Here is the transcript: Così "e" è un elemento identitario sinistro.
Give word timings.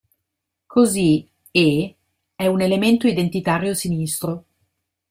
Così 0.65 1.29
"e" 1.51 1.95
è 2.35 2.47
un 2.47 2.61
elemento 2.61 3.05
identitario 3.05 3.75
sinistro. 3.75 4.45